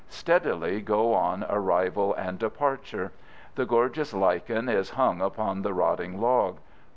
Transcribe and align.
Steadily 0.09 0.81
go 0.81 1.13
on 1.13 1.45
arrival 1.47 2.11
and 2.15 2.39
departure. 2.39 3.11
The 3.53 3.67
gorgeous 3.67 4.15
lichen 4.15 4.67
is 4.67 4.89
hung 4.97 5.21
upon 5.21 5.61
the 5.61 5.75
rotting 5.75 6.19
log. 6.19 6.57